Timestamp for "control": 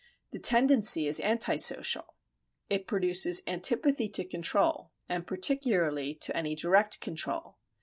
4.25-4.89, 7.01-7.59